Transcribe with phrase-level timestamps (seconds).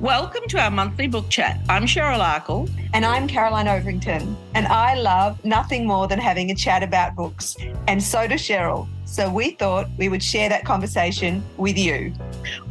[0.00, 1.60] Welcome to our monthly book chat.
[1.68, 2.70] I'm Cheryl Akle.
[2.94, 4.34] And I'm Caroline Overington.
[4.54, 7.54] And I love nothing more than having a chat about books.
[7.86, 8.88] And so does Cheryl.
[9.04, 12.14] So we thought we would share that conversation with you.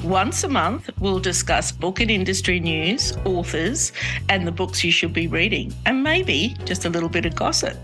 [0.03, 3.91] Once a month, we'll discuss book and industry news, authors,
[4.27, 7.77] and the books you should be reading, and maybe just a little bit of gossip.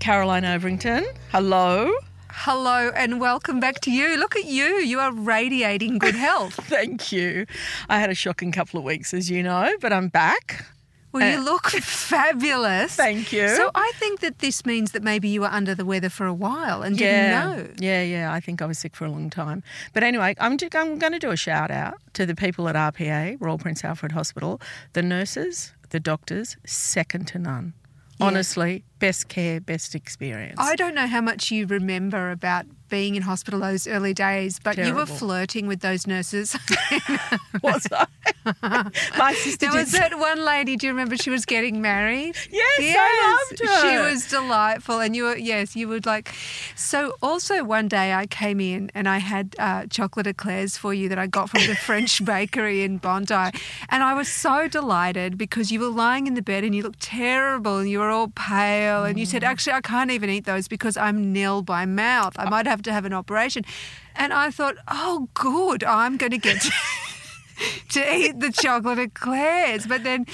[0.00, 1.90] Caroline Overington, hello.
[2.36, 4.16] Hello and welcome back to you.
[4.18, 4.76] Look at you.
[4.76, 6.54] You are radiating good health.
[6.64, 7.46] Thank you.
[7.88, 10.66] I had a shocking couple of weeks, as you know, but I'm back.
[11.12, 12.96] Well, you uh, look fabulous.
[12.96, 13.48] Thank you.
[13.48, 16.34] So I think that this means that maybe you were under the weather for a
[16.34, 17.74] while and yeah, didn't know.
[17.78, 18.32] Yeah, yeah.
[18.32, 19.62] I think I was sick for a long time.
[19.94, 23.40] But anyway, I'm, I'm going to do a shout out to the people at RPA,
[23.40, 24.60] Royal Prince Alfred Hospital,
[24.92, 27.74] the nurses, the doctors, second to none.
[28.20, 30.58] Honestly, best care, best experience.
[30.58, 34.76] I don't know how much you remember about being in hospital those early days, but
[34.76, 34.88] Terrible.
[34.88, 36.56] you were flirting with those nurses.
[37.62, 38.06] was I?
[39.18, 42.36] My sister There was that one lady, do you remember she was getting married?
[42.50, 43.90] Yes, yes I loved her.
[43.90, 45.00] She was delightful.
[45.00, 46.34] And you were, yes, you would like.
[46.74, 51.08] So also one day I came in and I had uh, chocolate eclairs for you
[51.08, 53.34] that I got from the French bakery in Bondi.
[53.88, 57.00] And I was so delighted because you were lying in the bed and you looked
[57.00, 59.04] terrible and you were all pale.
[59.04, 59.46] And you said, mm.
[59.46, 62.34] actually, I can't even eat those because I'm nil by mouth.
[62.38, 63.64] I might have to have an operation.
[64.16, 66.72] And I thought, oh, good, I'm going to get to,
[67.90, 69.86] to eat the chocolate eclairs.
[69.86, 70.26] But then,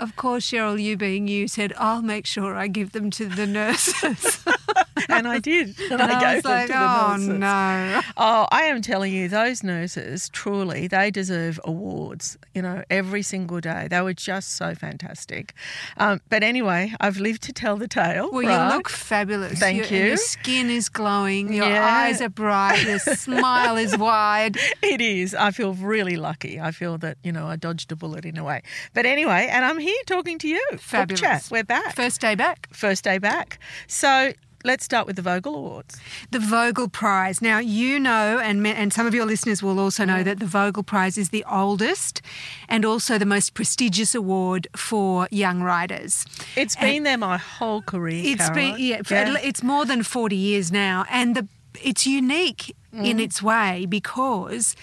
[0.00, 3.46] of course, Cheryl, you being you, said, I'll make sure I give them to the
[3.46, 4.44] nurses.
[5.08, 5.78] and I did.
[5.90, 7.28] And, and I, I gave them like, to the oh, nurses.
[7.28, 8.00] no.
[8.16, 13.60] Oh, I am telling you, those nurses, truly, they deserve awards, you know, every single
[13.60, 13.88] day.
[13.90, 15.54] They were just so fantastic.
[15.96, 18.30] Um, but anyway, I've lived to tell the tale.
[18.30, 18.70] Well, right?
[18.70, 19.58] you look fabulous.
[19.58, 20.06] Thank your, you.
[20.08, 21.52] Your skin is glowing.
[21.52, 22.02] Your yeah.
[22.02, 22.84] eyes are bright.
[22.84, 24.56] Your smile is wide.
[24.82, 25.34] It is.
[25.34, 26.60] I feel really lucky.
[26.60, 28.62] I feel that, you know, I dodged a bullet in a way.
[28.94, 30.62] But anyway, and I'm here talking to you.
[30.78, 31.20] Fabulous.
[31.20, 31.48] Book chat.
[31.50, 31.94] We're back.
[31.94, 32.68] First day back.
[32.72, 33.58] First day back.
[33.86, 34.32] So
[34.64, 36.00] let's start with the Vogel Awards.
[36.30, 37.40] The Vogel Prize.
[37.40, 40.82] Now, you know, and, and some of your listeners will also know that the Vogel
[40.82, 42.20] Prize is the oldest
[42.68, 46.24] and also the most prestigious award for young writers.
[46.56, 48.22] It's and been there my whole career.
[48.24, 48.74] It's Caroline.
[48.74, 51.48] been yeah, yeah, it's more than forty years now, and the
[51.80, 53.06] it's unique mm.
[53.06, 54.74] in its way because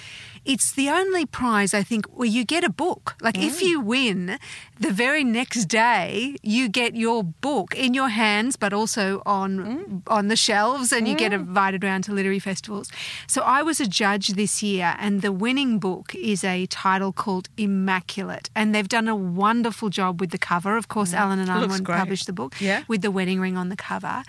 [0.45, 3.15] it's the only prize I think where you get a book.
[3.21, 3.47] Like mm.
[3.47, 4.37] if you win,
[4.79, 10.01] the very next day you get your book in your hands, but also on mm.
[10.07, 11.19] on the shelves, and you mm.
[11.19, 12.91] get invited around to literary festivals.
[13.27, 17.49] So I was a judge this year, and the winning book is a title called
[17.57, 20.77] Immaculate, and they've done a wonderful job with the cover.
[20.77, 22.83] Of course, Allen and Unwin published the book yeah.
[22.87, 24.23] with the wedding ring on the cover.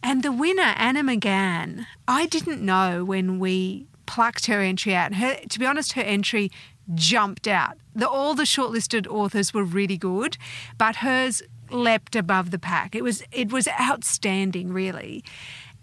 [0.00, 5.14] And the winner, Anna McGahan, I didn't know when we plucked her entry out.
[5.14, 6.50] Her, to be honest, her entry
[6.94, 7.76] jumped out.
[7.94, 10.38] The, all the shortlisted authors were really good,
[10.78, 12.96] but hers leapt above the pack.
[12.96, 15.22] It was it was outstanding, really.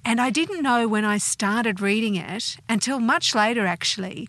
[0.03, 4.27] And I didn't know when I started reading it until much later, actually,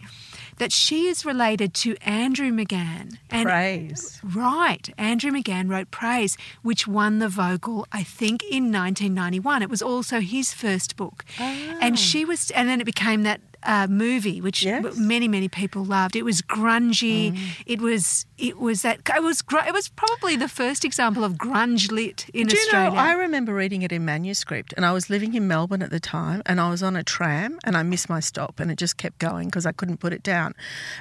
[0.57, 3.19] that she is related to Andrew McGahan.
[3.31, 4.19] And, Praise.
[4.25, 4.89] Right.
[4.97, 9.63] Andrew McGahan wrote Praise, which won the Vogel, I think, in 1991.
[9.63, 11.25] It was also his first book.
[11.39, 11.79] Oh.
[11.83, 14.97] And she was, and then it became that uh, movie, which yes.
[14.97, 16.17] many many people loved.
[16.17, 17.33] It was grungy.
[17.33, 17.39] Mm.
[17.67, 21.91] It was it was that it was it was probably the first example of grunge
[21.91, 22.91] lit in Do Australia.
[22.91, 25.91] You know, I remember reading it in manuscript, and I was living in Melbourne at
[25.91, 28.79] the time, and I was on a tram, and I missed my stop, and it
[28.79, 30.55] just kept going because I couldn't put it down.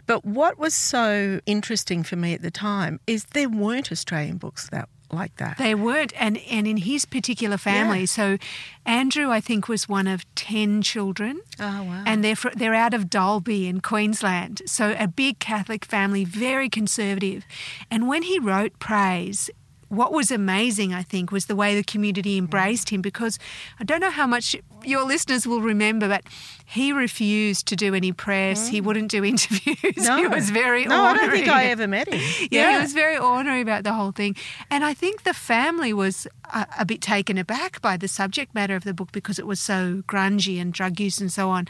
[0.05, 4.69] But what was so interesting for me at the time is there weren't Australian books
[4.69, 5.57] that like that.
[5.57, 8.01] They weren't, and and in his particular family.
[8.01, 8.05] Yeah.
[8.05, 8.37] So,
[8.85, 11.41] Andrew, I think, was one of ten children.
[11.59, 12.03] Oh wow!
[12.05, 14.61] And they're they're out of Dalby in Queensland.
[14.65, 17.45] So a big Catholic family, very conservative.
[17.89, 19.49] And when he wrote Praise,
[19.95, 23.39] what was amazing, I think, was the way the community embraced him because
[23.79, 26.23] I don't know how much your listeners will remember, but
[26.65, 28.67] he refused to do any press.
[28.67, 28.71] Mm.
[28.71, 30.05] He wouldn't do interviews.
[30.05, 30.17] No.
[30.17, 31.19] He was very no, ornery.
[31.19, 32.19] I don't think I ever met him.
[32.51, 34.35] yeah, yeah, he was very ornery about the whole thing.
[34.69, 38.75] And I think the family was a, a bit taken aback by the subject matter
[38.75, 41.67] of the book because it was so grungy and drug use and so on.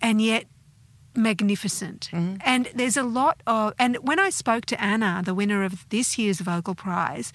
[0.00, 0.46] And yet
[1.16, 2.08] magnificent.
[2.12, 2.36] Mm-hmm.
[2.44, 6.18] And there's a lot of, and when I spoke to Anna, the winner of this
[6.18, 7.32] year's Vogel Prize,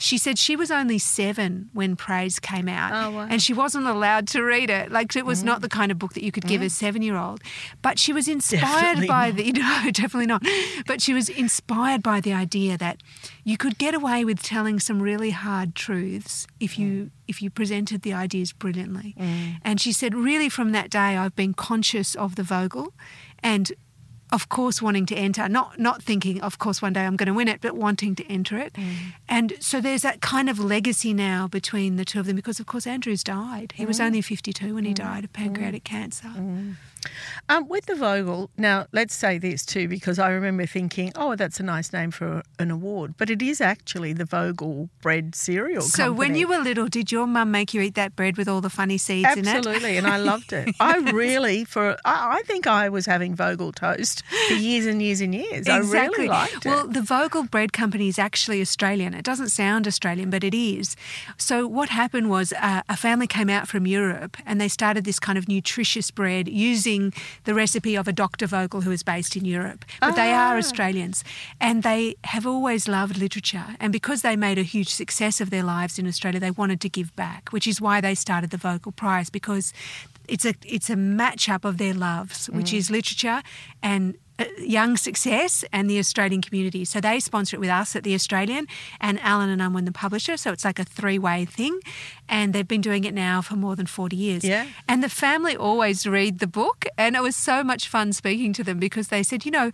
[0.00, 3.26] She said she was only seven when Praise came out, Oh, wow.
[3.30, 4.90] and she wasn't allowed to read it.
[4.90, 5.46] Like it was Mm.
[5.46, 7.42] not the kind of book that you could give a seven-year-old.
[7.82, 9.36] But she was inspired Definitely by not.
[9.36, 9.52] the
[9.84, 10.42] no, definitely not.
[10.86, 13.02] But she was inspired by the idea that
[13.44, 18.02] you could get away with telling some really hard truths if you if you presented
[18.02, 19.14] the ideas brilliantly.
[19.62, 22.92] And she said, really, from that day, I've been conscious of the Vogel,
[23.42, 23.70] and
[24.32, 27.34] of course wanting to enter not not thinking of course one day I'm going to
[27.34, 28.72] win it but wanting to enter it.
[28.74, 28.94] Mm.
[29.28, 32.66] And so there's that kind of legacy now between the two of them because of
[32.66, 33.72] course Andrews died.
[33.76, 34.06] He was mm.
[34.06, 34.96] only 52 when he mm.
[34.96, 36.28] died of pancreatic cancer
[37.48, 41.58] Um, with the Vogel, now let's say this too, because I remember thinking, oh, that's
[41.60, 45.82] a nice name for an award, but it is actually the Vogel bread cereal.
[45.82, 48.60] so when you were little did your mum make you eat that bread with all
[48.60, 50.74] the funny seeds in it Absolutely, and I loved it.
[50.80, 55.20] I really, for I, I think I was having Vogel toast for years and years
[55.20, 55.68] and years.
[55.68, 56.82] I really liked well, it.
[56.84, 59.14] Well, the Vogel Bread Company is actually Australian.
[59.14, 60.96] It doesn't sound Australian, but it is.
[61.36, 65.18] So what happened was uh, a family came out from Europe and they started this
[65.18, 66.89] kind of nutritious bread using
[67.44, 68.46] the recipe of a Dr.
[68.46, 69.84] Vogel who is based in Europe.
[70.00, 70.58] But they are Ah.
[70.58, 71.24] Australians
[71.60, 73.68] and they have always loved literature.
[73.80, 76.88] And because they made a huge success of their lives in Australia, they wanted to
[76.88, 79.72] give back, which is why they started the Vogel Prize because
[80.28, 83.40] it's a it's a match up of their loves, which is literature
[83.82, 86.84] and Uh, young success and the Australian community.
[86.86, 88.66] So they sponsor it with us at the Australian,
[88.98, 90.36] and Allen and Unwin the publisher.
[90.38, 91.78] So it's like a three way thing,
[92.26, 94.42] and they've been doing it now for more than forty years.
[94.42, 94.66] Yeah.
[94.88, 98.64] And the family always read the book, and it was so much fun speaking to
[98.64, 99.70] them because they said, you know.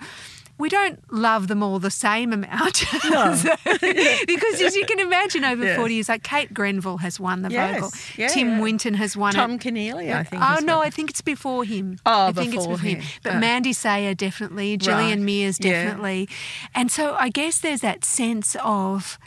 [0.58, 2.76] We don't love them all the same amount.
[2.96, 3.54] So-
[4.26, 5.76] because as you can imagine, over Yes.
[5.76, 7.90] 40 years, like Kate Grenville has won the Yes, Vogel.
[8.16, 8.28] yeah.
[8.28, 9.60] Tim Winton has won Tom it.
[9.60, 10.42] Tom Keneally, I think.
[10.42, 11.98] Oh no, I think it's before him.
[12.06, 13.00] Oh, I think it's before him.
[13.00, 13.08] him.
[13.22, 13.38] But Oh.
[13.38, 15.26] Mandy Sayer definitely, Gillian Right.
[15.26, 15.84] Mears Yeah.
[15.84, 16.28] definitely,
[16.74, 19.18] and so I guess there's that sense of.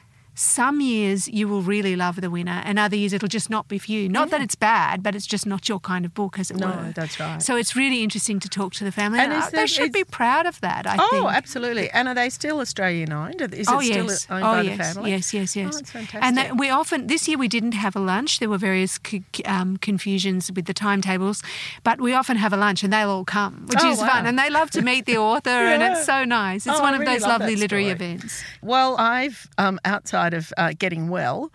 [0.42, 3.78] Some years you will really love the winner, and other years it'll just not be
[3.78, 4.08] for you.
[4.08, 6.68] Not that it's bad, but it's just not your kind of book, as it No,
[6.68, 6.92] were.
[6.96, 7.42] that's right.
[7.42, 9.20] So it's really interesting to talk to the family.
[9.20, 10.88] And And, there- they should be proud of that.
[10.88, 11.26] I Oh, think.
[11.34, 11.90] absolutely.
[11.92, 13.42] And are they still Australian owned?
[13.42, 15.12] Is oh it still yes, owned oh by yes, the family?
[15.12, 15.68] yes, yes, yes.
[15.74, 16.24] Oh, that's fantastic.
[16.24, 18.40] And that we often this year we didn't have a lunch.
[18.40, 21.44] There were various c- um, confusions with the timetables,
[21.84, 24.08] but we often have a lunch, and they'll all come, which Oh, is wow.
[24.08, 24.26] fun.
[24.26, 26.66] And they love to meet the author, and it's so nice.
[26.66, 28.42] It's Oh, one I of really those love lovely literary events.
[28.62, 31.52] Well, I've um, outside of uh, getting well,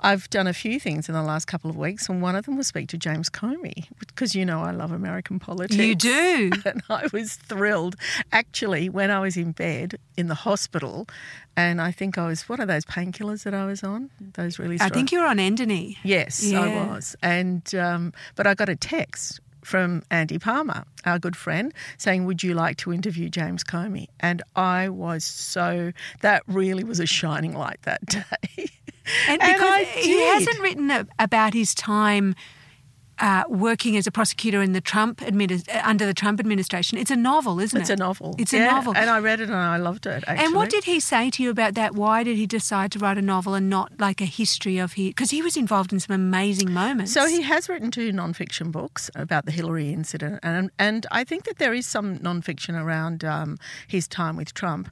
[0.00, 2.56] I've done a few things in the last couple of weeks, and one of them
[2.56, 5.76] was speak to James Comey because you know I love American politics.
[5.76, 6.50] You do.
[6.64, 7.96] and I was thrilled.
[8.32, 11.08] Actually, when I was in bed in the hospital,
[11.56, 14.10] and I think I was what are those painkillers that I was on?
[14.20, 14.78] Those really.
[14.78, 14.90] Strong.
[14.90, 15.96] I think you're on Endone.
[16.04, 16.60] Yes, Yeah.
[16.60, 17.16] I was.
[17.22, 22.42] And um, but I got a text from Andy Palmer, our good friend, saying, "Would
[22.42, 27.54] you like to interview James Comey?" And I was so that really was a shining
[27.54, 28.70] light that day.
[29.26, 32.34] And And because he hasn't written a, about his time
[33.20, 36.98] uh, working as a prosecutor in the Trump admini- uh, under the Trump administration.
[36.98, 37.94] It's a novel, isn't It's it?
[37.94, 38.34] It's a novel.
[38.38, 38.94] It's a novel.
[38.96, 40.24] and I read it and I loved it.
[40.26, 40.44] Actually.
[40.46, 41.94] And what did he say to you about that?
[41.94, 45.08] Why did he decide to write a novel and not like a history of his?
[45.08, 47.12] Because he was involved in some amazing moments.
[47.12, 51.44] So he has written two non-fiction books about the Hillary incident, and and I think
[51.44, 54.90] that there is some non-fiction around um, his time with Trump.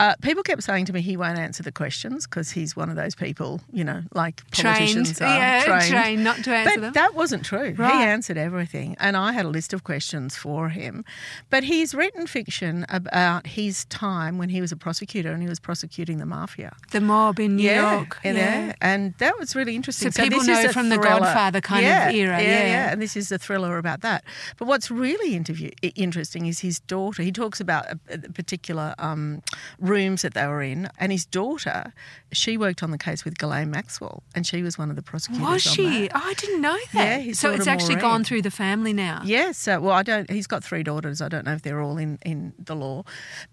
[0.00, 2.96] Uh, people kept saying to me he won't answer the questions because he's one of
[2.96, 6.24] those people, you know, like trained, politicians are yeah, trained.
[6.24, 6.92] not to answer But them.
[6.94, 7.67] that wasn't true.
[7.76, 7.92] Right.
[7.94, 11.04] He answered everything, and I had a list of questions for him.
[11.50, 15.60] But he's written fiction about his time when he was a prosecutor and he was
[15.60, 16.76] prosecuting the mafia.
[16.92, 18.18] the mob in New yeah, York.
[18.24, 20.10] yeah, and that was really interesting.
[20.12, 21.20] So people this know is a from the thriller.
[21.20, 22.66] Godfather kind of era, Yeah, yeah.
[22.66, 24.24] yeah, and this is a thriller about that.
[24.56, 27.22] But what's really interview, interesting is his daughter.
[27.22, 29.42] He talks about a, a particular um,
[29.78, 31.92] rooms that they were in, and his daughter,
[32.32, 35.46] she worked on the case with Ghislaine Maxwell, and she was one of the prosecutors.
[35.46, 36.08] Was on she?
[36.08, 36.12] that.
[36.14, 37.24] Oh, I didn't know that.
[37.24, 39.22] Yeah, so it's actually gone through the family now.
[39.24, 39.68] Yes.
[39.68, 40.30] Uh, well, I don't.
[40.30, 41.20] He's got three daughters.
[41.20, 43.04] I don't know if they're all in, in the law,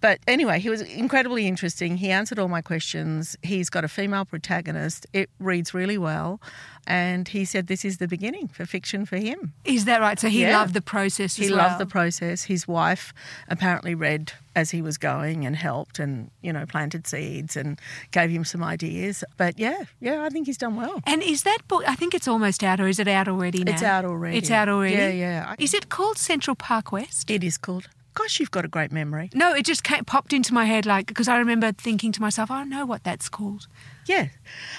[0.02, 1.98] but anyway, he was incredibly interesting.
[1.98, 3.36] He answered all my questions.
[3.44, 5.08] He's got a female protagonist.
[5.14, 6.40] It reads really well,
[6.88, 9.54] and he said this is the beginning for fiction for him.
[9.64, 10.20] Is that right?
[10.20, 10.58] So he Yeah.
[10.60, 11.58] loved the process as He well.
[11.68, 12.44] loved the process.
[12.44, 13.14] His wife
[13.48, 17.80] apparently read as he was going and helped, and you know planted seeds and
[18.12, 19.24] gave him some ideas.
[19.38, 21.02] But yeah, yeah, I think he's done well.
[21.06, 21.84] And is that book?
[21.88, 23.74] I think it's almost out, or is it out already now?
[23.74, 24.38] It's out already.
[24.38, 24.96] It's out already.
[24.96, 25.56] Yeah, yeah.
[25.60, 27.30] Is it called Central Park West?
[27.30, 27.88] It is called.
[28.14, 29.30] Gosh, you've got a great memory.
[29.34, 32.50] No, it just came, popped into my head, like because I remember thinking to myself,
[32.50, 33.68] oh, I don't know what that's called.
[34.06, 34.28] Yeah.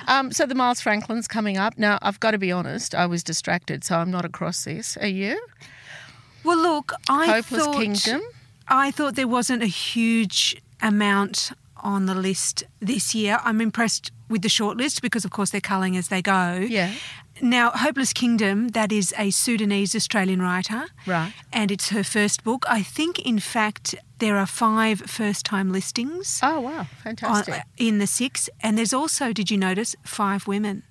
[0.07, 1.79] Um, so the Miles Franklin's coming up.
[1.79, 4.97] Now, I've got to be honest, I was distracted, so I'm not across this.
[4.97, 5.41] Are you?
[6.45, 8.23] Well, look, I Hopeless thought Kingdom?
[8.69, 13.39] I thought there wasn't a huge amount on the list this year.
[13.45, 16.65] I'm impressed with the shortlist because, of course, they're culling as they go.
[16.69, 16.93] Yeah.
[17.41, 20.87] Now, Hopeless Kingdom, that is a Sudanese Australian writer.
[21.07, 21.33] Right.
[21.53, 22.65] And it's her first book.
[22.69, 27.63] I think, in fact, there are five first time listings Oh wow, on- fantastic.
[27.77, 28.49] in the six.
[28.61, 30.83] And there's also, did you notice, five women?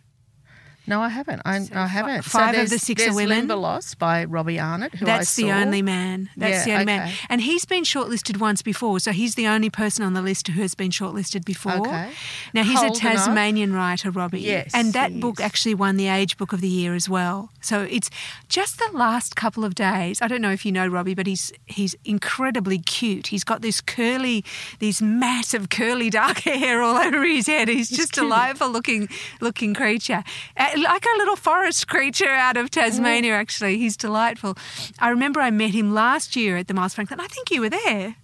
[0.88, 1.42] No, I haven't.
[1.46, 2.24] I, So I haven't.
[2.24, 3.15] five of the six are women.
[3.15, 3.38] there's women.
[3.48, 6.30] Limberlost by Robbie Arnott, who I That's the only man.
[6.38, 7.13] That's Yeah, the only man.
[7.30, 10.62] And he's been shortlisted once before, so he's the only person on the list who
[10.62, 11.74] has been shortlisted before.
[11.88, 12.12] Okay.
[12.54, 13.25] Now he's Hold a enough.
[13.25, 14.42] Tasmanian writer, Robbie.
[14.42, 15.46] Yes, And that book is.
[15.46, 17.50] actually won the Age Book of the Year as well.
[17.62, 18.10] So it's
[18.50, 20.22] just the last couple of days.
[20.22, 23.27] I don't know if you know Robbie, but he's he's incredibly cute.
[23.27, 24.44] He's got this curly,
[24.80, 27.68] these massive curly dark hair all over his head.
[27.68, 28.24] He's, just cute.
[28.25, 29.10] delightful looking
[29.42, 30.24] looking creature,
[30.58, 33.32] uh, like a little forest creature out of Tasmania.
[33.32, 33.41] Mm-hmm.
[33.41, 34.58] Actually, he's delightful.
[35.00, 37.20] I remember I met him last year at the Miles Franklin.
[37.20, 38.15] I think you were there.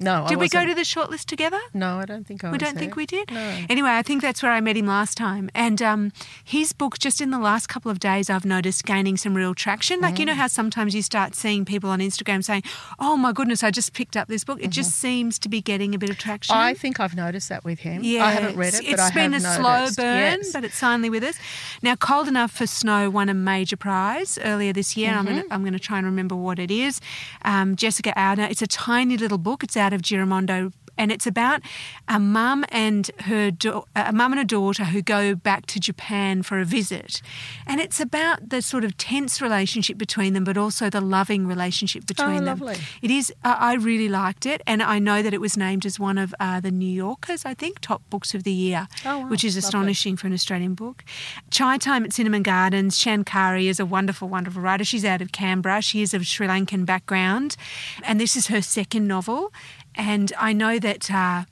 [0.00, 1.58] No, I Did we go to the shortlist together?
[1.74, 3.30] No, I don't think I We don't think we did.
[3.32, 3.64] No.
[3.68, 5.50] Anyway, I think that's where I met him last time.
[5.54, 6.12] And um,
[6.44, 10.00] his book, just in the last couple of days, I've noticed gaining some real traction.
[10.00, 10.28] Like, you Mm.
[10.28, 12.62] know how sometimes you start seeing people on Instagram saying,
[12.98, 14.58] Oh my goodness, I just picked up this book.
[14.62, 16.54] It just seems to be getting a bit of traction.
[16.54, 16.64] Mm-hmm.
[16.64, 18.02] I think I've noticed that with him.
[18.04, 20.52] Yeah, I haven't read it, it's but I been a slow burn, Yes.
[20.52, 21.36] but it's finally with us.
[21.82, 25.10] Now, Cold Enough for Snow won a major prize earlier this year.
[25.12, 25.34] I'm Mm-hmm.
[25.34, 27.00] going to I'm going to try and remember what it is.
[27.42, 28.50] Um, Jessica Audner.
[28.50, 29.64] It's a tiny little book.
[29.64, 30.72] It's out of Giramondo.
[30.98, 31.62] And it's about
[32.08, 36.42] a mum and her da- a mum and a daughter who go back to Japan
[36.42, 37.22] for a visit,
[37.66, 42.04] and it's about the sort of tense relationship between them, but also the loving relationship
[42.06, 42.58] between them.
[42.60, 42.76] Oh, lovely.
[43.00, 43.32] It is.
[43.44, 46.34] I I really liked it, and I know that it was named as one of
[46.40, 49.28] uh, the New Yorkers, I think, top books of the year, Oh, wow.
[49.28, 49.66] which is Lovely.
[49.68, 51.04] astonishing for an Australian book.
[51.50, 52.98] Chai Time at Cinnamon Gardens.
[52.98, 54.84] Shankari is a wonderful, wonderful writer.
[54.84, 55.80] She's out of Canberra.
[55.82, 57.56] She is of Sri Lankan background,
[58.02, 59.52] and this is her second novel.
[59.98, 61.10] And I know that.
[61.10, 61.44] Uh,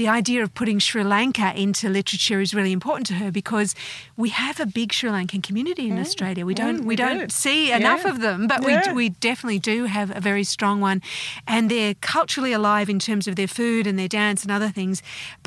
[0.00, 3.74] the idea of putting Sri Lanka into literature is really important to her because
[4.16, 6.42] we have a big Sri Lankan community in Australia.
[6.46, 7.34] We don't Mm, we, we don't do.
[7.44, 8.10] see enough Yeah.
[8.12, 8.92] of them, but Yeah.
[8.94, 10.98] we we definitely do have a very strong one,
[11.46, 14.96] and they're culturally alive in terms of their food and their dance and other things.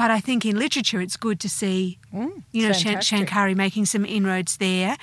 [0.02, 1.98] But I think in literature, it's good to see
[2.56, 3.28] you know fantastic.
[3.28, 4.98] Shankari making some inroads there.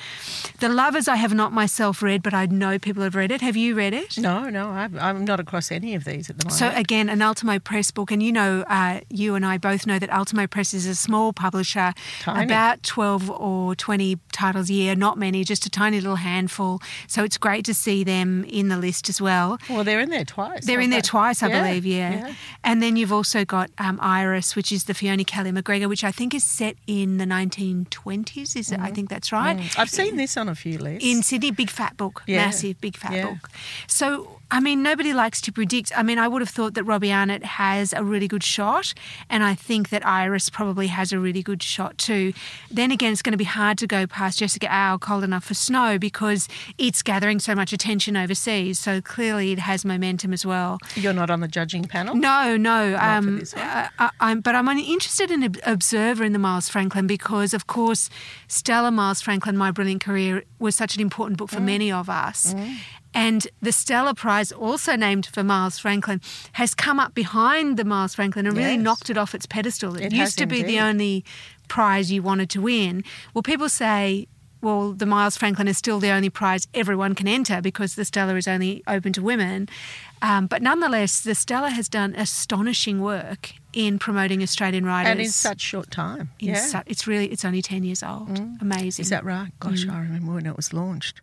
[0.65, 3.41] The Lovers I have not myself read, but I know people have read it.
[3.49, 4.11] Have you read it?
[4.29, 6.59] No, no, I'm, I'm not across any of these at the moment.
[6.61, 9.99] So again, an Ultimo Press book, and you know, uh, you and I both know
[9.99, 12.45] that Ultimo Press is a small publisher, Tiny.
[12.45, 16.81] about twelve or twenty titles a year, not many, just a tiny little handful.
[17.07, 19.59] So it's great to see them in the list as well.
[19.69, 20.65] well, they're in there twice.
[20.67, 22.27] They're in aren't there twice, I Yeah, believe, yeah.
[22.29, 22.35] yeah.
[22.65, 26.11] And then you've also got um, Iris, which is the Fiona Kelly McGregor, which I
[26.13, 28.57] think is set in the 1920s.
[28.57, 28.81] Is it?
[28.81, 29.57] I think that's right.
[29.57, 29.79] Mm.
[29.79, 31.07] I've seen this on a few lists.
[31.09, 32.47] In Sydney, big fat book, Yeah.
[32.47, 33.51] massive big fat book.
[33.87, 35.93] So, I mean, nobody likes to predict.
[35.97, 38.93] I mean, I would have thought that Robbie Arnott has a really good shot,
[39.29, 42.33] and I think that Iris probably has a really good shot too.
[42.71, 45.55] Then again, it's going to be hard to go past Jessica Au, Cold Enough for
[45.55, 48.79] Snow, because it's gathering so much attention overseas.
[48.79, 50.79] So clearly, it has momentum as well.
[50.97, 52.15] You're not on the judging panel?
[52.15, 52.97] No, no.
[53.01, 53.43] Um.
[53.57, 57.67] I, I, I'm, but I'm interested in an observer in the Miles Franklin because, of
[57.67, 58.11] course,
[58.49, 61.55] Stella Miles Franklin, My Brilliant Career, was such an important book Mm.
[61.55, 62.55] for many of us.
[63.13, 66.21] And the Stella Prize, also named for Miles Franklin,
[66.53, 68.83] has come up behind the Miles Franklin and really Yes.
[68.83, 69.97] knocked it off its pedestal.
[69.97, 71.25] It, It used to be the only
[71.69, 73.03] prize you wanted to win.
[73.35, 74.27] Well, people say,
[74.63, 78.37] well, the Miles Franklin is still the only prize everyone can enter because the Stella
[78.37, 79.69] is only open to women.
[80.23, 85.11] Um, but nonetheless, the Stella has done astonishing work in promoting Australian writers.
[85.11, 86.31] and in such short time.
[86.39, 86.61] in yeah.
[86.67, 88.39] su- it's really it's only ten years old.
[88.61, 89.03] Amazing.
[89.03, 89.51] Is that right?
[89.61, 89.95] Gosh, Mm.
[89.95, 91.23] I remember when it was launched.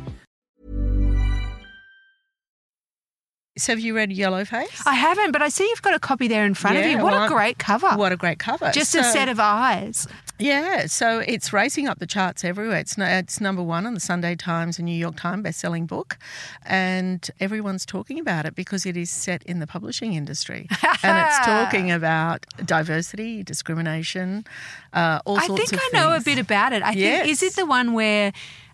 [3.57, 4.81] So have you read Yellowface?
[4.85, 6.97] I haven't, but I see you've got a copy there in front of you.
[6.99, 7.89] What well, a great cover.
[7.89, 8.71] What a great cover.
[8.71, 10.07] Just a set of eyes.
[10.39, 12.79] Yeah, so it's racing up the charts everywhere.
[12.79, 16.17] It's no, it's number one on the Sunday Times and New York Times best-selling book,
[16.65, 20.67] and everyone's talking about it because it is set in the publishing industry,
[21.03, 24.45] and it's talking about diversity, discrimination,
[24.93, 26.83] uh, all I sorts of I think I know a bit about it.
[26.83, 28.31] I think is it the one where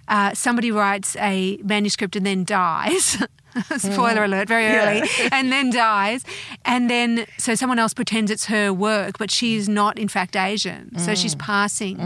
[0.07, 3.17] uh, somebody writes a manuscript and then dies?
[3.77, 4.89] Spoiler alert, very Yeah.
[5.00, 6.24] early, and then dies,
[6.66, 10.98] and then so someone else pretends it's her work, but she's not in fact Asian,
[11.00, 11.98] so she's passing.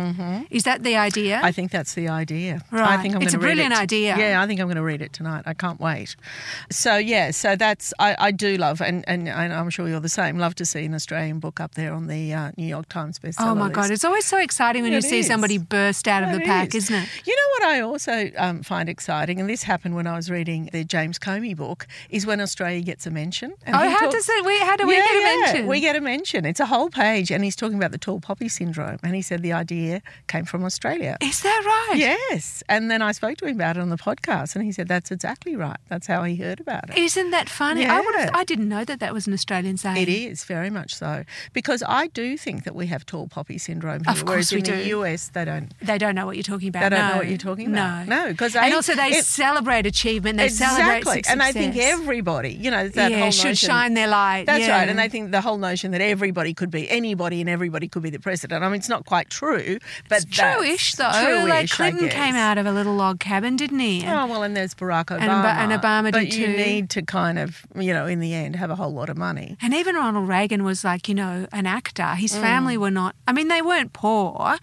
[0.49, 1.35] Is that the idea?
[1.35, 1.39] Mm.
[1.39, 1.45] Mm-hmm.
[1.45, 2.61] I think that's the idea.
[2.71, 3.01] I Right.
[3.01, 3.79] think I'm It's a brilliant it.
[3.79, 4.17] idea.
[4.17, 5.43] Yeah, I think I'm going to read it tonight.
[5.45, 6.15] I can't wait.
[6.69, 10.09] So yeah, so that's I, I do love, and, and and I'm sure you're the
[10.09, 10.37] same.
[10.37, 13.51] Love to see an Australian book up there on the uh, New York Times bestseller
[13.51, 13.75] oh my list.
[13.75, 16.45] god, it's always so exciting when It you see somebody burst out of the It
[16.45, 16.85] pack, is.
[16.85, 17.09] isn't it?
[17.25, 20.69] You know what I also um, find exciting, and this happened when I was reading
[20.71, 21.19] the James
[21.55, 23.53] Book, is when Australia gets a mention.
[23.65, 24.45] And Oh, how talk- does it?
[24.45, 25.67] We, how do we yeah, get a yeah, mention?
[25.67, 26.45] We get a mention.
[26.45, 29.41] It's a whole page, and he's talking about the tall poppy syndrome, and he said
[29.41, 31.17] the idea came from Australia.
[31.21, 31.97] Is that right?
[31.99, 34.87] Yes, and then I spoke to him about it on the podcast, and he said
[34.87, 35.77] that's exactly right.
[35.89, 36.97] That's how he heard about it.
[36.97, 37.85] Isn't that funny?
[37.85, 38.15] I would.
[38.15, 39.97] I didn't know that that was an Australian saying.
[39.97, 44.03] It is very much so because I do think that we have tall poppy syndrome
[44.03, 44.87] here, Of whereas course we in the.
[44.89, 45.71] US they don't.
[45.81, 46.83] They don't know what you're talking about.
[46.89, 48.07] They don't know what you're talking about.
[48.07, 50.37] No, No, 'cause and also they it- celebrate achievement.
[50.37, 53.93] They celebrate exactly, and I think everybody, you know, that yeah, whole should notion, shine
[53.93, 54.45] their light.
[54.45, 54.77] That's yeah.
[54.79, 58.03] right, and they think the whole notion that everybody could be anybody and everybody could
[58.03, 58.63] be the president.
[58.63, 59.77] I mean, it's not quite true,
[60.09, 61.11] but It's true-ish though.
[61.11, 64.03] True-ish, like Clinton came out of a little log cabin, didn't he?
[64.05, 65.21] Oh well, and there's Barack Obama,
[65.55, 66.57] And and Obama but did you too.
[66.57, 69.57] need to kind of, you know, in the end, have a whole lot of money.
[69.61, 72.15] And even Ronald Reagan was like, you know, an actor.
[72.15, 72.41] His Mm.
[72.41, 73.15] family were not.
[73.27, 74.57] I mean, they weren't poor,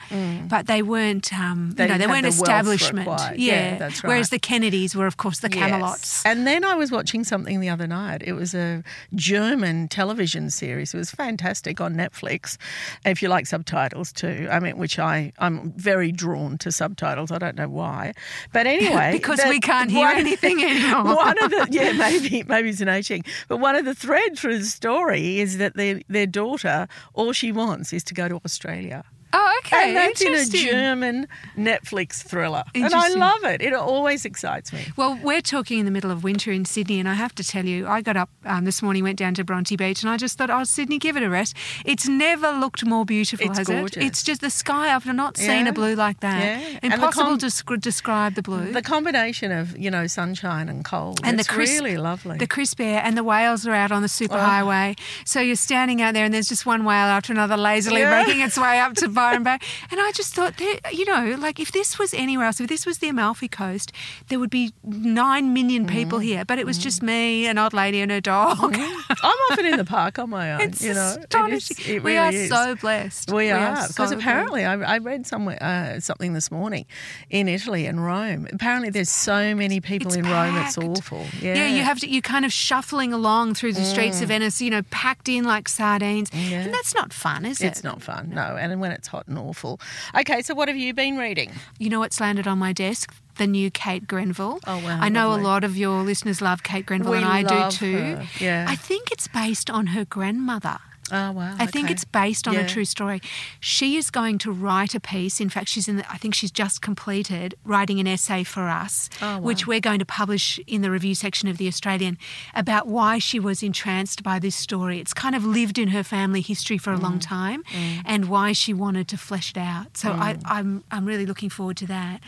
[0.49, 1.33] but they weren't.
[1.33, 3.07] Um, They you know, they weren't the establishment.
[3.09, 3.39] required.
[3.39, 4.09] Yeah, that's right.
[4.09, 6.23] Whereas the Kennedys were, of course, the Camelots.
[6.23, 6.23] Yes.
[6.25, 8.23] And then I was watching something the other night.
[8.25, 8.83] It was a
[9.15, 10.95] German television series.
[10.95, 12.57] It was fantastic on Netflix.
[13.05, 17.31] If you like subtitles too, I mean, which I I'm very drawn to subtitles.
[17.31, 18.15] I don't know why,
[18.53, 21.15] but anyway, Because the- we can't hear one- anything anymore.
[21.17, 24.41] One of the yeah maybe maybe it's an age thing, but one of the threads
[24.41, 28.41] through the story is that their their daughter all she wants is to go to
[28.45, 29.05] Australia.
[29.33, 29.89] Oh, okay.
[29.89, 32.65] And that's in a German Netflix thriller.
[32.75, 33.61] And I love it.
[33.61, 34.87] It always excites me.
[34.97, 37.65] Well, we're talking in the middle of winter in Sydney, and I have to tell
[37.65, 40.39] you, I got up um, this morning, went down to Bronte Beach, and I just
[40.39, 41.55] thought, oh, Sydney, give it a rest.
[41.85, 43.97] It's never looked more beautiful, It's has gorgeous.
[43.97, 44.03] it?
[44.07, 44.95] It's just the sky.
[44.95, 45.71] I've not seen Yeah.
[45.71, 46.41] a blue like that.
[46.73, 46.79] Yeah.
[46.95, 48.73] Impossible com- to sc- describe the blue.
[48.73, 51.21] The combination of, you know, sunshine and cold.
[51.25, 52.39] and it's the crisp, really lovely.
[52.39, 54.99] The crisp air, and the whales are out on the superhighway.
[55.25, 58.23] So you're standing out there, and there's just one whale after another lazily Yeah.
[58.25, 61.99] making its way up to And I just thought, there, you know, like if this
[61.99, 63.93] was anywhere else, if this was the Amalfi Coast,
[64.29, 65.91] there would be nine million Mm.
[65.91, 66.45] people here.
[66.45, 68.59] But it was just me, an old lady, and a dog.
[68.75, 70.61] I'm often in the park on my own.
[70.61, 71.95] It's you know, It is- astonishing.
[71.97, 72.49] it we are is.
[72.49, 73.33] so blessed.
[73.33, 76.87] We, are so because apparently I, I read somewhere uh, something this morning
[77.31, 78.47] in Italy and Rome.
[78.53, 80.57] Apparently there's so many people It's in Rome.
[80.59, 81.25] It's awful.
[81.41, 82.09] Yeah, you have to.
[82.09, 85.69] You're kind of shuffling along through the streets of Venice, you know, packed in like
[85.69, 86.61] sardines, Yeah.
[86.63, 87.67] and that's not fun, is It's it?
[87.69, 88.57] It's not fun, no.
[88.59, 89.81] And when it's hot and awful.
[90.19, 91.51] Okay, so what have you been reading?
[91.79, 93.13] You know what's landed on my desk?
[93.37, 94.59] The new Kate Grenville.
[94.67, 95.45] Oh, wow, I know lovely.
[95.45, 97.97] a lot of your listeners love Kate Grenville, We and I love do too.
[97.99, 98.67] her, yeah.
[98.69, 100.79] I think it's based on her grandmother.
[101.13, 101.55] Oh wow!
[101.59, 102.61] I think it's based on Yeah.
[102.61, 103.21] a true story.
[103.61, 105.41] She is going to write a piece.
[105.41, 105.97] In fact, she's in.
[105.97, 109.41] The, I think she's just completed writing an essay for us, Oh, wow.
[109.41, 112.19] which we're going to publish in the review section of the Australian
[112.55, 114.99] about why she was entranced by this story.
[115.01, 117.03] It's kind of lived in her family history for a Mm.
[117.03, 117.63] long time,
[118.05, 119.97] and why she wanted to flesh it out.
[119.97, 120.43] So I, Mm.
[120.47, 122.21] I'm I'm really looking forward to that.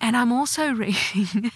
[0.00, 1.50] And I'm also reading.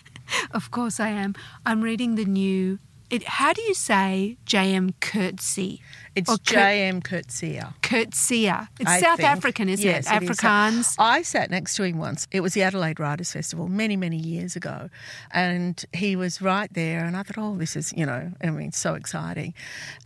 [0.52, 1.34] of course, I am.
[1.66, 2.78] I'm reading the new.
[3.12, 4.94] It, how do you say J.M.
[5.00, 5.82] Curtsey?
[6.14, 7.02] It's J.M.
[7.02, 7.62] Coetzee.
[7.82, 8.68] Curtsia.
[8.80, 9.28] It's I South think.
[9.28, 10.22] African, isn't Yes, it?
[10.22, 10.30] is.
[10.30, 10.96] Afrikaans.
[10.98, 12.26] I sat next to him once.
[12.30, 14.88] It was the Adelaide Writers Festival many, many years ago.
[15.30, 17.04] And he was right there.
[17.04, 19.52] And I thought, oh, this is, you know, I mean, so exciting.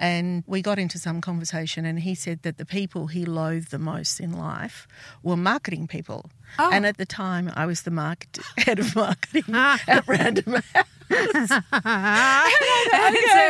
[0.00, 1.84] And we got into some conversation.
[1.84, 4.88] And he said that the people he loathed the most in life
[5.22, 6.28] were marketing people.
[6.58, 6.70] Oh.
[6.72, 9.80] And at the time, I was the market, head of marketing ah.
[9.86, 10.86] at Random House.
[11.10, 11.60] so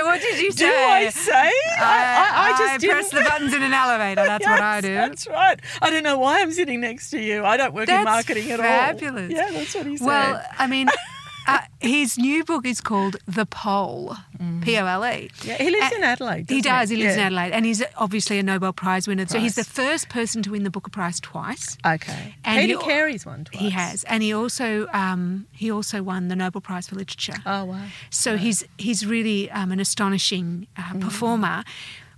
[0.05, 0.66] what did you say?
[0.66, 1.33] Do I say?
[1.33, 3.25] I, I, uh, I just press didn't.
[3.25, 4.25] the buttons in an elevator.
[4.25, 4.95] That's what I do.
[4.95, 5.61] That's right.
[5.81, 7.45] I don't know why I'm sitting next to you.
[7.45, 9.05] I don't work in marketing at fabulous.
[9.23, 9.29] all.
[9.29, 9.33] Fabulous.
[9.33, 10.07] Yeah, that's what he said.
[10.07, 10.88] Well, I mean,
[11.47, 14.17] Uh, his new book is called The Pole,
[14.63, 15.31] P O L E.
[15.45, 16.51] Yeah, he lives in Adelaide.
[16.51, 16.89] He does.
[16.91, 19.27] He lives in Adelaide, and he's obviously a Nobel Prize winner.
[19.27, 21.79] So he's the first person to win the Booker Prize twice.
[21.87, 22.35] Okay.
[22.45, 23.61] And Peter he- Carey's one twice.
[23.63, 27.41] He has, and he also um, he also won the Nobel Prize for Literature.
[27.47, 27.85] Oh wow.
[28.11, 31.01] So he's he's really um, an astonishing uh, Mm.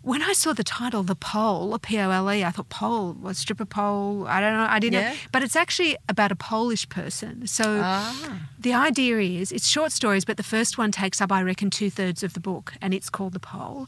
[0.08, 4.26] When I saw the title, The Pole, a P-O-L-E, I thought pole was stripper pole.
[4.26, 4.66] I don't know.
[4.66, 5.10] I didn't Yeah.
[5.10, 5.16] know.
[5.32, 7.46] But it's actually about a Polish person.
[7.46, 8.38] So Ah.
[8.58, 11.90] the idea is it's short stories, but the first one takes up, I reckon, two
[11.90, 13.86] thirds of the book, and it's called The Pole.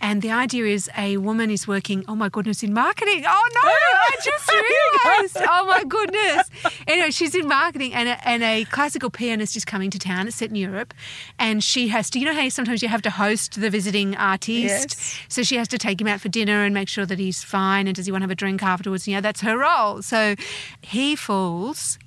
[0.00, 3.24] And the idea is a woman is working, oh my goodness, in marketing.
[3.26, 5.46] Oh no, I just realized.
[5.50, 6.50] Oh my goodness.
[6.86, 10.26] Anyway, she's in marketing, and a, and a classical pianist is coming to town.
[10.26, 10.94] It's set in Europe.
[11.38, 14.50] And she has to, you know how sometimes you have to host the visiting artist?
[14.50, 15.18] Yes.
[15.28, 17.86] So she has to take him out for dinner and make sure that he's fine.
[17.86, 19.06] And does he want to have a drink afterwards?
[19.06, 20.02] You know, that's her role.
[20.02, 20.34] So
[20.80, 21.98] he falls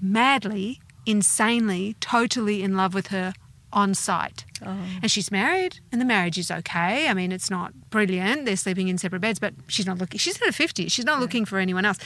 [0.00, 3.34] madly, insanely, totally in love with her
[3.72, 4.44] on site.
[4.64, 4.76] Oh.
[5.02, 7.08] And she's married, and the marriage is okay.
[7.08, 8.44] I mean, it's not brilliant.
[8.44, 10.18] They're sleeping in separate beds, but she's not looking.
[10.18, 10.92] She's in her 50s.
[10.92, 11.98] She's not looking for anyone else.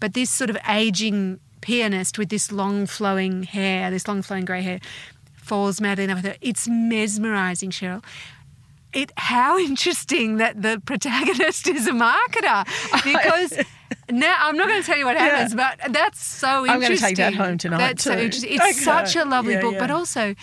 [0.00, 4.62] But this sort of aging pianist with this long flowing hair, this long flowing grey
[4.62, 4.78] hair,
[5.34, 6.36] falls madly in love with her.
[6.40, 8.04] It's mesmerizing, Cheryl.
[8.92, 12.64] It, how interesting that the protagonist is a marketer
[13.04, 13.64] because
[14.10, 16.70] now I'm not going to tell you what happens, but that's so interesting.
[16.74, 18.52] I'm gonna take that home tonight That's so interesting.
[18.52, 18.72] It's Okay.
[18.72, 19.80] such a lovely Yeah, book, yeah.
[19.80, 20.34] but also,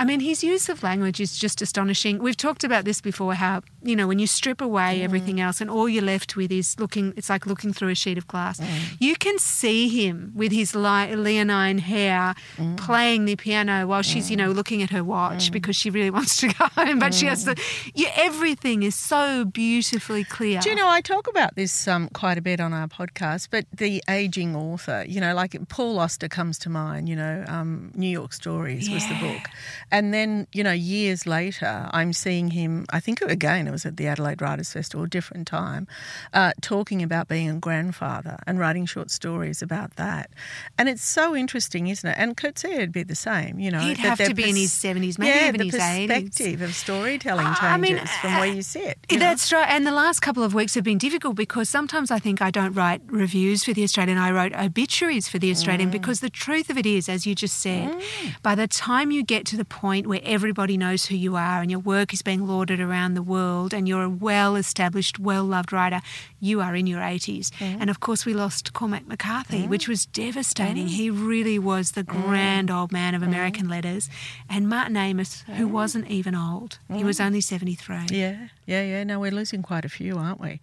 [0.00, 2.20] I mean, his use of language is just astonishing.
[2.20, 3.34] We've talked about this before.
[3.34, 5.04] How you know when you strip away Mm.
[5.04, 7.12] everything else and all you're left with is looking.
[7.16, 8.60] It's like looking through a sheet of glass.
[8.60, 8.66] Mm.
[8.98, 12.76] You can see him with his leonine hair Mm.
[12.76, 16.36] playing the piano while she's you know looking at her watch because she really wants
[16.38, 17.54] to go home, but she has to.
[17.94, 20.60] Yeah, everything is so beautifully clear.
[20.60, 23.64] Do you know, I talk about this um, quite a bit on our podcast, but
[23.72, 28.08] the aging author, you know, like Paul Auster comes to mind, you know, um, New
[28.08, 29.48] York Stories was the book.
[29.90, 33.96] And then, you know, years later, I'm seeing him, I think again, it was at
[33.96, 35.86] the Adelaide Writers Festival, a different time,
[36.34, 40.30] uh, talking about being a grandfather and writing short stories about that.
[40.78, 42.16] And it's so interesting, isn't it?
[42.18, 43.80] And Coetzee would be the same, you know.
[43.80, 46.08] He'd have to be in his 70s, maybe yeah, even the his 80s.
[46.08, 48.98] perspective of storytelling changes I mean, from where you sit.
[49.10, 49.24] you know?
[49.24, 49.68] That's right.
[49.68, 52.72] And the last couple of weeks have been difficult because sometimes I think I don't
[52.74, 54.18] write reviews for The Australian.
[54.18, 55.92] I wrote obituaries for The Australian Mm.
[55.92, 57.94] because the truth of it is, as you just said,
[58.42, 61.70] by the time you get to the point where everybody knows who you are and
[61.70, 65.72] your work is being lauded around the world and you're a well established, well loved
[65.72, 66.00] writer,
[66.40, 67.50] you are in your 80s.
[67.58, 67.78] Mm.
[67.80, 70.88] And of course, we lost Cormac McCarthy, which was devastating.
[70.88, 74.08] He really was the grand old man of American letters.
[74.48, 78.06] And Martin Amis, who wasn't even old, he was only 73.
[78.10, 79.04] Yeah, yeah, yeah.
[79.04, 80.60] No, we're losing quite a few, aren't we?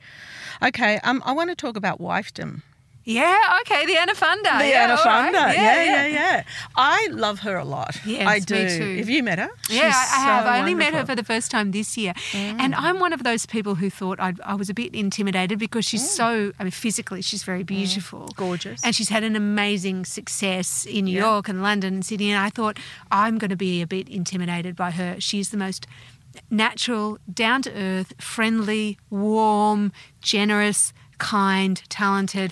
[0.61, 2.61] Okay, um, I want to talk about wifedom.
[3.07, 4.59] Yeah, okay, the Anna Funder.
[4.59, 5.27] The yeah, all right.
[5.29, 5.53] Anna Funder.
[5.55, 6.43] Yeah, yeah, yeah,
[6.75, 7.97] I love her a lot.
[8.05, 8.77] Yes, I me do.
[8.77, 8.97] too.
[8.97, 9.49] Have you met her?
[9.69, 10.43] Yeah, I, I, have.
[10.43, 11.03] so I only met her.
[11.03, 11.05] Mm.
[11.05, 12.13] for the first time this year.
[12.33, 15.85] And I'm one of those people who thought I'd, I was a bit intimidated because
[15.85, 18.27] she's so, I mean, physically, she's very beautiful.
[18.27, 18.35] Mm.
[18.35, 18.83] Gorgeous.
[18.83, 21.21] And she's had an amazing success in New Yeah.
[21.31, 22.31] York and London and Sydney.
[22.31, 22.77] And I thought,
[23.09, 25.15] I'm going to be a bit intimidated by her.
[25.19, 25.87] She's the most
[26.51, 32.51] natural, down to earth, friendly, warm, generous, kind, talented.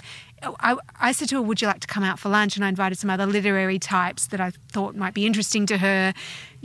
[0.60, 2.56] I, I said to her, Would you like to come out for lunch?
[2.56, 6.14] And I invited some other literary types that I thought might be interesting to her.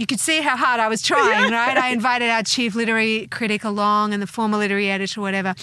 [0.00, 1.76] You could see how hard I was trying, right?
[1.76, 5.54] I invited our chief literary critic along and the former literary editor, whatever.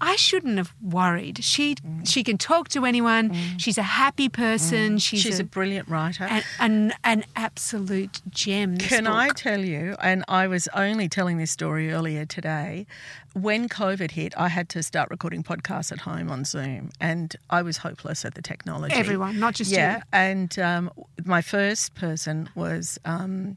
[0.00, 1.42] I shouldn't have worried.
[1.42, 1.74] She
[2.04, 3.34] she can talk to anyone.
[3.58, 4.98] She's a happy person.
[4.98, 6.22] She's, She's a a, brilliant writer.
[6.22, 8.76] an, an, an absolute gem.
[8.76, 12.86] this Can I tell you, and I was only telling this story earlier today,
[13.34, 17.62] when COVID hit, I had to start recording podcasts at home on Zoom, and I
[17.62, 18.94] was hopeless at the technology.
[18.94, 19.96] Everyone, not just yeah.
[19.96, 20.02] you.
[20.12, 20.90] And um,
[21.24, 23.56] my first person was um,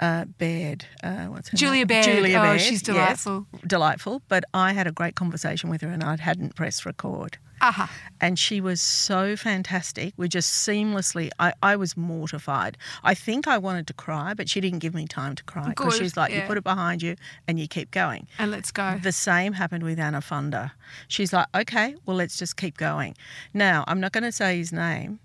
[0.00, 0.84] uh, Baird.
[1.02, 1.86] Uh, what's her Julia name?
[1.88, 2.04] Baird.
[2.04, 2.60] Julia Oh, Baird.
[2.60, 3.24] she's yes.
[3.24, 3.46] delightful.
[3.66, 4.22] delightful.
[4.28, 7.90] But I had a great conversation with her, and I hadn't pressed record Aha.
[8.20, 10.14] and she was so fantastic.
[10.16, 11.30] We just seamlessly.
[11.40, 12.78] I, I was mortified.
[13.02, 15.96] I think I wanted to cry, but she didn't give me time to cry because
[15.96, 17.16] she's like, "You put it behind you
[17.48, 18.98] and you keep going." And let's go.
[19.02, 20.70] The same happened with Anna Funder.
[21.08, 23.16] She's like, "Okay, well, let's just keep going."
[23.52, 25.18] Now, I'm not going to say his name.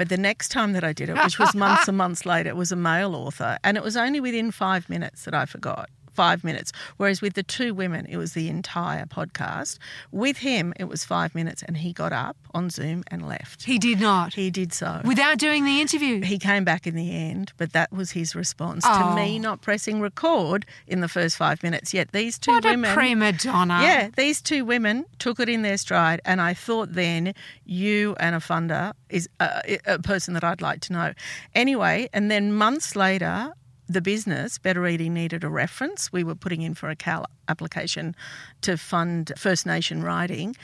[0.00, 2.56] But the next time that I did it, which was months and months later, it
[2.56, 3.58] was a male author.
[3.62, 6.72] And it was only within five minutes that I forgot five minutes.
[6.96, 9.78] Whereas with the two women, it was the entire podcast.
[10.10, 13.64] With him, it was five minutes, and he got up on Zoom and left.
[13.64, 14.34] He did not.
[14.34, 15.00] He did so.
[15.04, 16.20] Without doing the interview.
[16.22, 19.10] He came back in the end, but that was his response Oh.
[19.10, 19.38] to me oh.
[19.38, 21.92] not pressing record in the first five minutes.
[21.94, 22.90] Yet these two What women.
[22.90, 23.80] a prima donna.
[23.82, 28.38] Yeah, these two women took it in their stride, and I thought then you Anna
[28.40, 31.12] Funder is a, a person that I'd like to know.
[31.54, 33.52] Anyway, and then months later,
[33.90, 36.12] the business Better Reading needed a reference.
[36.12, 38.14] We were putting in for a CAL application
[38.62, 40.56] to fund First Nation writing,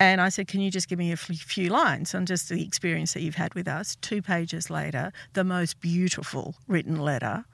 [0.00, 1.16] and I said, "Can you just give me a
[1.56, 5.44] few lines on just the experience that you've had with us?" Two pages later, the
[5.44, 7.44] most beautiful written letter,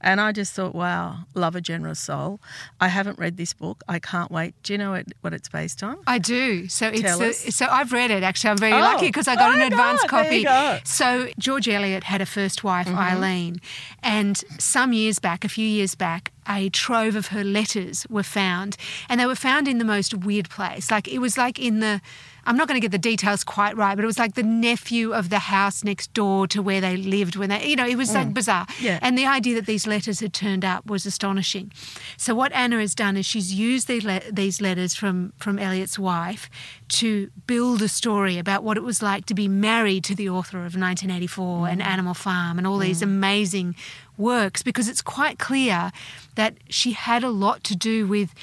[0.00, 1.04] and I just thought, "Wow,
[1.34, 2.40] love a generous soul."
[2.80, 3.82] I haven't read this book.
[3.88, 4.54] I can't wait.
[4.62, 5.96] Do you know what, what it's based on?
[6.06, 6.68] I do.
[6.68, 7.38] So it's Tell the, us.
[7.56, 8.50] so I've read it actually.
[8.50, 8.80] I'm very Oh.
[8.90, 10.46] lucky because I got Oh an advance God, copy.
[10.84, 12.98] So George Eliot had a first wife, Mm-hmm.
[13.10, 13.54] Eileen,
[14.02, 18.76] and some years back, a few years back, a trove of her letters were found,
[19.08, 20.90] and they were found in the most weird place.
[20.90, 22.00] Like it was like in the.
[22.46, 25.14] I'm not going to get the details quite right, but it was like the nephew
[25.14, 28.12] of the house next door to where they lived when they, you know, it was
[28.12, 28.66] like bizarre.
[28.66, 28.82] Mm.
[28.82, 28.98] Yeah.
[29.00, 31.72] And the idea that these letters had turned up was astonishing.
[32.18, 35.98] So what Anna has done is she's used these, le- these letters from from Eliot's
[35.98, 36.50] wife
[36.88, 40.58] to build a story about what it was like to be married to the author
[40.58, 43.74] of 1984 and Animal Farm and all these amazing
[44.16, 45.90] works because it's quite clear
[46.34, 48.34] that she had a lot to do with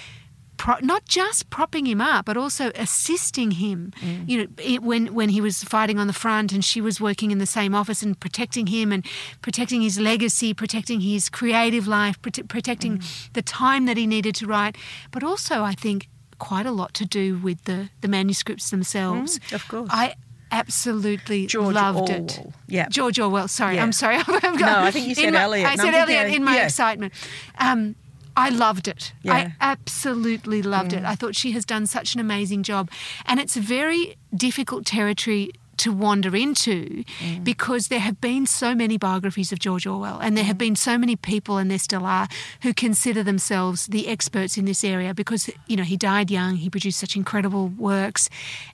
[0.61, 3.91] pro- not just propping him up, but also assisting him.
[3.99, 4.29] Mm.
[4.29, 7.31] You know, it, when when he was fighting on the front, and she was working
[7.31, 9.05] in the same office and protecting him and
[9.41, 13.33] protecting his legacy, protecting his creative life, prote- protecting mm.
[13.33, 14.77] the time that he needed to write.
[15.09, 16.07] But also, I think
[16.37, 19.39] quite a lot to do with the the manuscripts themselves.
[19.39, 19.89] Mm, of course.
[19.91, 20.13] I
[20.51, 22.39] absolutely George loved it.
[22.67, 22.87] Yeah.
[22.89, 23.47] George Orwell.
[23.47, 23.83] Sorry, Yeah.
[23.83, 24.17] I'm sorry.
[24.17, 26.65] I've got- No, I think you said my- Eliot, I said I'm in my yeah.
[26.65, 27.13] excitement.
[27.57, 27.95] Um,
[28.35, 29.11] I loved it.
[29.23, 29.33] Yeah.
[29.33, 30.99] I absolutely loved Mm.
[30.99, 31.03] it.
[31.05, 32.89] I thought she has done such an amazing job.
[33.25, 37.43] And it's very difficult territory to wander into Mm.
[37.43, 40.65] because there have been so many biographies of George Orwell and there have Mm.
[40.67, 42.27] been so many people and there still are
[42.61, 46.69] who consider themselves the experts in this area because you know he died young he
[46.69, 48.29] produced such incredible works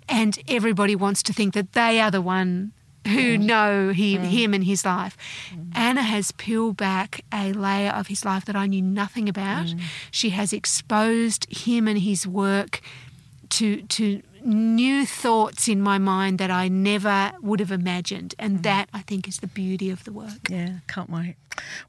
[0.10, 2.71] and everybody wants to think that they are the one
[3.05, 5.15] who know he, him and his life.
[5.73, 9.73] Anna has peeled back a layer of his life that I knew nothing about.
[10.12, 12.81] She has exposed him and his work
[13.49, 18.63] to to new thoughts in my mind that I never would have imagined, and mm.
[18.63, 20.49] that I think is the beauty of the work.
[20.49, 21.36] Yeah, can't wait.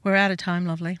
[0.03, 0.99] We're out of time, lovely.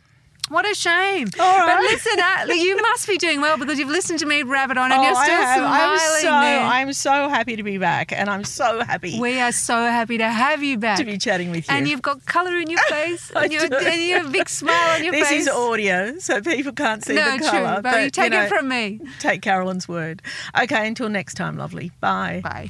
[0.49, 1.27] What a shame!
[1.39, 4.77] All But listen, uh, you must be doing well because you've listened to me rabbit
[4.77, 6.61] on, and Oh, you're still smiling I'm so, there.
[6.61, 10.27] I'm so happy to be back, and I'm so happy we are so happy to
[10.29, 10.97] have you back.
[10.97, 11.75] to be chatting with you.
[11.75, 14.95] And you've got colour in your face, and, you're, and you have a big smile
[14.95, 15.45] on your this face.
[15.45, 17.73] This is audio, so people can't see no, the colour.
[17.75, 18.99] true, but, you take know, it from me.
[19.19, 20.21] Take Caroline's word.
[20.59, 21.91] Okay, until next time, lovely.
[21.99, 22.41] Bye.
[22.43, 22.69] Bye.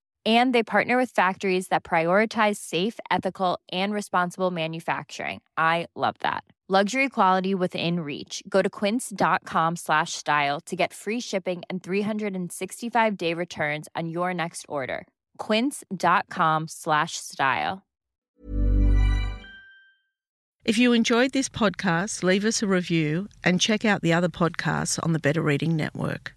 [0.23, 5.41] And they partner with factories that prioritize safe, ethical, and responsible manufacturing.
[5.57, 6.43] I love that.
[6.67, 8.41] Luxury quality within reach.
[8.47, 14.33] Go to quince.com slash style to get free shipping and 365 day returns on your
[14.33, 15.05] next order.
[15.37, 17.83] Quince.com slash style.
[20.63, 24.97] If you enjoyed this podcast, leave us a review and check out the other podcasts
[25.03, 26.33] on the Better Reading Network.